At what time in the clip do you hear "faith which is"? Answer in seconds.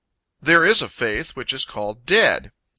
0.89-1.63